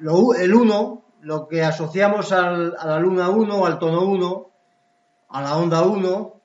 El 0.00 0.54
1, 0.54 1.04
lo 1.20 1.46
que 1.46 1.62
asociamos 1.62 2.32
a 2.32 2.50
la 2.50 2.98
luna 2.98 3.28
1, 3.28 3.66
al 3.66 3.78
tono 3.78 4.06
1, 4.06 4.50
a 5.28 5.42
la 5.42 5.56
onda 5.56 5.82
1, 5.82 6.40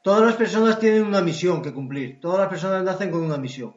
todas 0.00 0.22
las 0.22 0.36
personas 0.36 0.78
tienen 0.78 1.04
una 1.04 1.20
misión 1.20 1.60
que 1.60 1.74
cumplir. 1.74 2.18
Todas 2.18 2.38
las 2.40 2.48
personas 2.48 2.82
nacen 2.82 3.10
con 3.10 3.22
una 3.22 3.36
misión. 3.36 3.76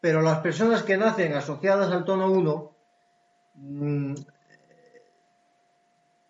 Pero 0.00 0.20
las 0.20 0.40
personas 0.40 0.82
que 0.82 0.98
nacen 0.98 1.32
asociadas 1.32 1.90
al 1.90 2.04
tono 2.04 2.30
1 2.30 2.76
mmm, 3.54 4.14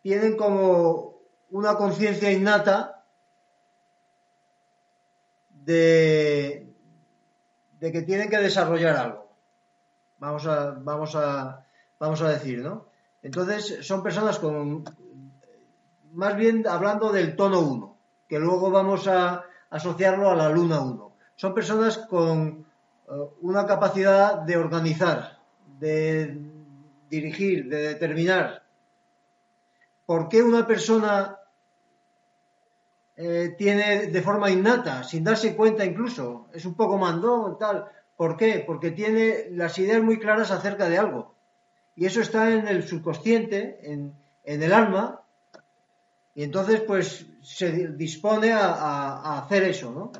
tienen 0.02 0.36
como 0.36 1.16
una 1.50 1.74
conciencia 1.74 2.30
innata 2.30 3.04
de 5.50 6.72
que 7.80 8.02
tienen 8.02 8.30
que 8.30 8.38
desarrollar 8.38 8.96
algo. 8.96 9.25
Vamos 10.18 10.46
a, 10.46 10.70
vamos 10.70 11.14
a, 11.14 11.64
vamos 11.98 12.22
a 12.22 12.28
decir, 12.30 12.60
¿no? 12.60 12.86
Entonces, 13.22 13.86
son 13.86 14.02
personas 14.02 14.38
con, 14.38 14.84
más 16.12 16.36
bien 16.36 16.66
hablando 16.66 17.12
del 17.12 17.36
tono 17.36 17.60
1, 17.60 17.96
que 18.28 18.38
luego 18.38 18.70
vamos 18.70 19.06
a 19.08 19.44
asociarlo 19.70 20.30
a 20.30 20.36
la 20.36 20.48
luna 20.48 20.80
1. 20.80 21.12
Son 21.34 21.54
personas 21.54 21.98
con 21.98 22.66
uh, 23.08 23.28
una 23.42 23.66
capacidad 23.66 24.38
de 24.42 24.56
organizar, 24.56 25.38
de 25.78 26.40
dirigir, 27.10 27.68
de 27.68 27.88
determinar. 27.88 28.62
¿Por 30.06 30.28
qué 30.28 30.42
una 30.42 30.66
persona 30.66 31.38
eh, 33.16 33.54
tiene 33.58 34.06
de 34.06 34.22
forma 34.22 34.50
innata, 34.50 35.02
sin 35.02 35.24
darse 35.24 35.56
cuenta 35.56 35.84
incluso, 35.84 36.48
es 36.52 36.64
un 36.64 36.74
poco 36.74 36.96
mandón, 36.96 37.58
tal? 37.58 37.86
¿Por 38.16 38.36
qué? 38.36 38.64
Porque 38.66 38.90
tiene 38.90 39.48
las 39.50 39.78
ideas 39.78 40.02
muy 40.02 40.18
claras 40.18 40.50
acerca 40.50 40.88
de 40.88 40.98
algo. 40.98 41.34
Y 41.94 42.06
eso 42.06 42.20
está 42.20 42.52
en 42.52 42.66
el 42.66 42.82
subconsciente, 42.86 43.78
en, 43.82 44.14
el 44.44 44.72
alma, 44.72 45.22
y 46.34 46.42
entonces 46.42 46.80
pues 46.80 47.26
se 47.42 47.88
dispone 47.88 48.52
a, 48.52 49.38
hacer 49.38 49.64
eso, 49.64 49.90
¿no? 49.90 50.12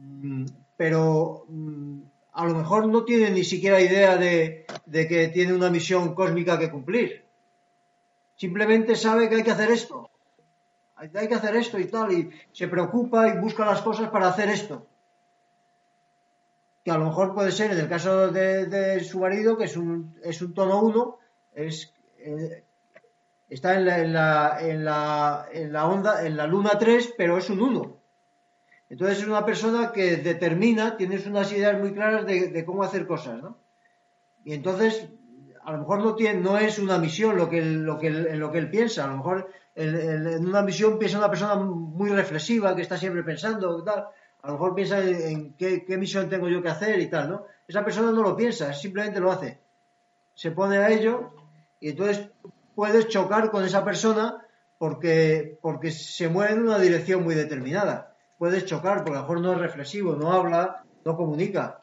Mm, 0.00 0.46
pero 0.76 1.44
mm, 1.48 2.00
a 2.32 2.44
lo 2.46 2.54
mejor 2.54 2.86
no 2.86 3.04
tiene 3.04 3.30
ni 3.30 3.44
siquiera 3.44 3.80
idea 3.80 4.16
de, 4.16 4.64
que 4.90 5.28
tiene 5.28 5.52
una 5.52 5.70
misión 5.70 6.14
cósmica 6.14 6.58
que 6.58 6.70
cumplir. 6.70 7.24
Simplemente 8.36 8.94
sabe 8.94 9.28
que 9.28 9.36
hay 9.36 9.42
que 9.42 9.50
hacer 9.50 9.70
esto. 9.70 10.10
Hay 10.96 11.28
que 11.28 11.34
hacer 11.34 11.54
esto 11.54 11.78
y 11.78 11.84
tal, 11.84 12.12
y 12.12 12.30
se 12.52 12.66
preocupa 12.66 13.28
y 13.28 13.38
busca 13.38 13.64
las 13.64 13.82
cosas 13.82 14.10
para 14.10 14.28
hacer 14.28 14.48
esto 14.48 14.86
que 16.88 16.94
a 16.94 16.98
lo 16.98 17.04
mejor 17.04 17.34
puede 17.34 17.52
ser 17.52 17.70
en 17.70 17.80
el 17.80 17.86
caso 17.86 18.28
de, 18.28 19.04
su 19.04 19.20
marido, 19.20 19.58
que 19.58 19.64
es 19.64 19.76
un, 19.76 20.18
es 20.24 20.40
un 20.40 20.54
tono 20.54 20.80
1, 20.80 21.18
es, 21.52 21.92
eh, 22.18 22.64
está 23.46 23.74
en 23.74 23.84
la, 23.84 24.00
en, 24.00 24.14
la, 24.14 24.58
en, 24.62 24.84
la, 24.86 25.48
en 25.52 25.70
la 25.74 25.86
onda, 25.86 26.26
en 26.26 26.34
la 26.38 26.46
luna 26.46 26.78
3, 26.78 27.12
pero 27.18 27.36
es 27.36 27.50
un 27.50 27.60
1. 27.60 28.00
Entonces 28.88 29.18
es 29.18 29.26
una 29.26 29.44
persona 29.44 29.92
que 29.92 30.16
determina, 30.16 30.96
tienes 30.96 31.26
unas 31.26 31.52
ideas 31.52 31.78
muy 31.78 31.92
claras 31.92 32.24
de, 32.24 32.64
cómo 32.64 32.82
hacer 32.82 33.06
cosas, 33.06 33.42
¿no? 33.42 33.58
Y 34.42 34.54
entonces, 34.54 35.10
a 35.62 35.72
lo 35.72 35.80
mejor 35.80 36.02
no, 36.02 36.14
tiene, 36.14 36.40
no 36.40 36.56
es 36.56 36.78
una 36.78 36.96
misión 36.96 37.36
lo 37.36 37.50
que, 37.50 37.60
lo 37.60 37.98
que, 37.98 38.06
en 38.06 38.40
lo 38.40 38.50
que 38.50 38.60
él 38.60 38.70
piensa, 38.70 39.04
a 39.04 39.08
lo 39.08 39.18
mejor 39.18 39.50
en, 39.74 40.26
en 40.26 40.46
una 40.46 40.62
misión 40.62 40.98
piensa 40.98 41.18
una 41.18 41.28
persona 41.28 41.56
muy 41.56 42.08
reflexiva, 42.08 42.74
que 42.74 42.80
está 42.80 42.96
siempre 42.96 43.22
pensando, 43.22 43.84
tal, 43.84 44.06
a 44.42 44.48
lo 44.48 44.52
mejor 44.54 44.74
piensa 44.74 45.00
en, 45.00 45.54
qué, 45.54 45.84
misión 45.98 46.28
tengo 46.28 46.48
yo 46.48 46.62
que 46.62 46.68
hacer 46.68 46.98
y 47.00 47.08
tal, 47.08 47.28
¿no? 47.28 47.44
Esa 47.66 47.84
persona 47.84 48.12
no 48.12 48.22
lo 48.22 48.36
piensa, 48.36 48.72
simplemente 48.72 49.20
lo 49.20 49.32
hace. 49.32 49.58
Se 50.34 50.52
pone 50.52 50.78
a 50.78 50.90
ello 50.90 51.32
y 51.80 51.90
entonces 51.90 52.28
puedes 52.74 53.08
chocar 53.08 53.50
con 53.50 53.64
esa 53.64 53.84
persona 53.84 54.46
porque, 54.78 55.58
porque 55.60 55.90
se 55.90 56.28
mueve 56.28 56.52
en 56.52 56.62
una 56.62 56.78
dirección 56.78 57.24
muy 57.24 57.34
determinada. 57.34 58.14
Puedes 58.38 58.64
chocar 58.64 58.98
porque 58.98 59.10
a 59.10 59.14
lo 59.14 59.20
mejor 59.22 59.40
no 59.40 59.52
es 59.52 59.58
reflexivo, 59.58 60.14
no 60.14 60.32
habla, 60.32 60.84
no 61.04 61.16
comunica. 61.16 61.80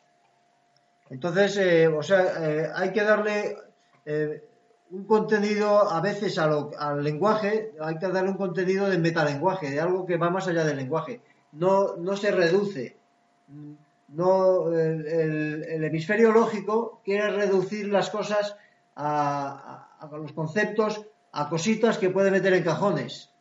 Entonces, 1.09 1.57
eh, 1.57 1.87
o 1.87 2.01
sea, 2.01 2.49
eh, 2.49 2.71
hay 2.73 2.93
que 2.93 3.03
darle 3.03 3.57
eh, 4.05 4.47
un 4.91 5.05
contenido 5.05 5.91
a 5.91 5.99
veces 5.99 6.39
a 6.39 6.47
lo, 6.47 6.71
al 6.79 7.03
lenguaje, 7.03 7.73
hay 7.81 7.99
que 7.99 8.07
darle 8.07 8.31
un 8.31 8.37
contenido 8.37 8.89
de 8.89 8.97
metalenguaje, 8.97 9.69
de 9.69 9.81
algo 9.81 10.05
que 10.05 10.17
va 10.17 10.29
más 10.29 10.47
allá 10.47 10.63
del 10.63 10.77
lenguaje 10.77 11.21
no, 11.55 11.95
no 11.97 12.17
se 12.17 12.31
reduce. 12.31 12.97
No, 14.09 14.71
el, 14.71 15.83
hemisferio 15.83 16.31
lógico 16.31 17.01
quiere 17.03 17.31
reducir 17.31 17.87
las 17.87 18.09
cosas 18.09 18.55
a, 18.95 19.89
los 20.11 20.33
conceptos, 20.33 21.05
a 21.31 21.49
cositas 21.49 21.97
que 21.97 22.09
puede 22.09 22.31
meter 22.31 22.53
en 22.53 22.63
cajones. 22.63 23.31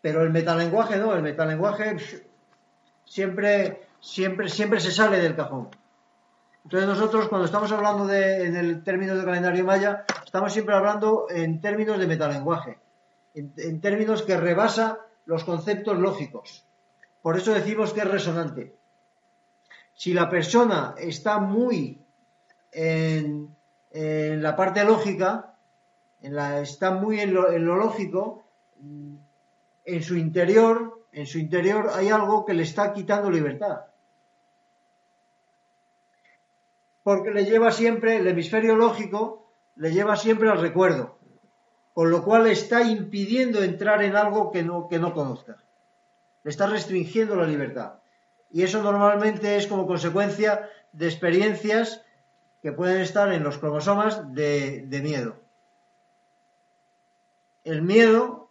Pero 0.00 0.22
el 0.22 0.30
metalenguaje 0.30 0.98
no, 0.98 1.14
el 1.14 1.22
metalenguaje 1.22 1.96
siempre, 3.04 3.86
siempre, 4.00 4.48
siempre 4.48 4.80
se 4.80 4.90
sale 4.90 5.20
del 5.20 5.36
cajón. 5.36 5.68
Entonces 6.64 6.88
nosotros 6.88 7.28
cuando 7.28 7.44
estamos 7.44 7.70
hablando 7.72 8.06
de, 8.06 8.46
en 8.46 8.56
el 8.56 8.82
término 8.82 9.14
de 9.14 9.24
calendario 9.24 9.64
maya, 9.64 10.04
estamos 10.24 10.52
siempre 10.52 10.74
hablando 10.74 11.26
en 11.30 11.60
términos 11.60 11.98
de 11.98 12.06
metalenguaje, 12.06 12.78
en, 13.34 13.52
en 13.56 13.80
términos 13.80 14.22
que 14.22 14.36
rebasa 14.36 14.98
los 15.26 15.44
conceptos 15.44 15.98
lógicos. 15.98 16.66
Por 17.26 17.36
eso 17.36 17.52
decimos 17.52 17.92
que 17.92 18.02
es 18.02 18.08
resonante. 18.08 18.76
Si 19.94 20.14
la 20.14 20.30
persona 20.30 20.94
está 20.96 21.40
muy 21.40 22.00
en, 22.70 23.52
la 23.90 24.54
parte 24.54 24.84
lógica, 24.84 25.56
está 26.22 26.92
muy 26.92 27.18
en 27.18 27.34
lo, 27.34 27.50
en 27.50 27.66
lo, 27.66 27.74
lógico, 27.74 28.44
en 28.78 30.02
su 30.04 30.16
interior, 30.16 31.04
en 31.10 31.26
su 31.26 31.40
interior 31.40 31.90
hay 31.92 32.10
algo 32.10 32.44
que 32.46 32.54
le 32.54 32.62
está 32.62 32.92
quitando 32.92 33.28
libertad. 33.28 33.86
Porque 37.02 37.32
le 37.32 37.44
lleva 37.44 37.72
siempre, 37.72 38.18
el 38.18 38.28
hemisferio 38.28 38.76
lógico, 38.76 39.50
le 39.74 39.90
lleva 39.90 40.14
siempre 40.14 40.48
al 40.48 40.60
recuerdo, 40.60 41.18
con 41.92 42.08
lo 42.08 42.22
cual 42.22 42.46
está 42.46 42.82
impidiendo 42.82 43.64
entrar 43.64 44.04
en 44.04 44.14
algo 44.14 44.52
que 44.52 44.62
no, 44.62 44.86
que 44.86 45.00
no 45.00 45.12
conozca 45.12 45.56
le 46.46 46.50
está 46.50 46.68
restringiendo 46.68 47.34
la 47.34 47.44
libertad. 47.44 47.94
Y 48.52 48.62
eso 48.62 48.80
normalmente 48.80 49.56
es 49.56 49.66
como 49.66 49.84
consecuencia 49.84 50.70
de 50.92 51.06
experiencias 51.06 52.02
que 52.62 52.70
pueden 52.70 53.00
estar 53.00 53.32
en 53.32 53.42
los 53.42 53.58
cromosomas 53.58 54.32
de, 54.32 54.86
miedo. 55.02 55.40
El 57.64 57.82
miedo 57.82 58.48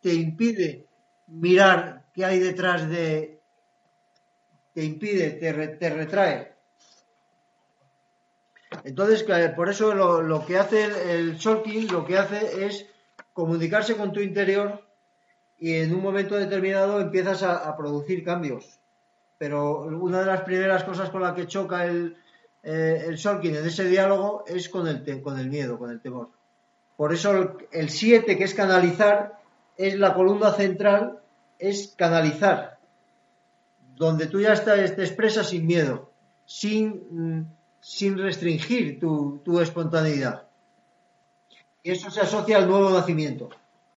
te 0.00 0.12
impide 0.14 0.88
mirar 1.28 2.06
qué 2.12 2.24
hay 2.24 2.40
detrás 2.40 2.90
de... 2.90 3.38
te 4.74 4.82
impide, 4.82 5.30
te, 5.30 5.52
te 5.52 5.90
retrae. 5.90 6.56
Entonces, 8.82 9.24
por 9.54 9.68
eso 9.68 9.94
lo, 9.94 10.22
lo 10.22 10.44
que 10.44 10.58
hace 10.58 10.86
el, 10.86 10.94
el 10.94 11.40
Solking, 11.40 11.86
lo 11.86 12.04
que 12.04 12.18
hace 12.18 12.66
es 12.66 12.84
comunicarse 13.32 13.96
con 13.96 14.12
tu 14.12 14.18
interior 14.18 14.91
y 15.62 15.74
en 15.74 15.94
un 15.94 16.02
momento 16.02 16.34
determinado 16.34 17.00
empiezas 17.00 17.44
a, 17.44 17.76
producir 17.76 18.24
cambios. 18.24 18.80
Pero 19.38 19.82
una 19.82 20.18
de 20.18 20.26
las 20.26 20.40
primeras 20.40 20.82
cosas 20.82 21.08
con 21.08 21.22
la 21.22 21.36
que 21.36 21.46
choca 21.46 21.86
el, 21.86 22.16
eh, 22.64 23.04
el 23.06 23.16
Solkin 23.16 23.54
en 23.54 23.64
ese 23.64 23.84
diálogo 23.84 24.42
es 24.44 24.68
con 24.68 24.88
el, 24.88 25.22
con 25.22 25.38
el 25.38 25.48
miedo, 25.48 25.78
con 25.78 25.92
el 25.92 26.00
temor. 26.00 26.30
Por 26.96 27.14
eso 27.14 27.58
el 27.70 27.90
7, 27.90 28.36
que 28.36 28.42
es 28.42 28.54
canalizar, 28.54 29.38
es 29.76 29.96
la 29.96 30.14
columna 30.14 30.50
central, 30.50 31.20
es 31.60 31.94
canalizar, 31.96 32.80
donde 33.94 34.26
tú 34.26 34.40
ya 34.40 34.54
estás, 34.54 34.96
te 34.96 35.02
expresas 35.04 35.50
sin 35.50 35.64
miedo, 35.64 36.10
sin, 36.44 37.46
sin 37.80 38.18
restringir 38.18 38.98
tu, 38.98 39.40
tu 39.44 39.60
espontaneidad. 39.60 40.48
Y 41.84 41.92
eso 41.92 42.10
se 42.10 42.20
asocia 42.20 42.56
al 42.56 42.68
nuevo 42.68 42.90
nacimiento. 42.90 43.50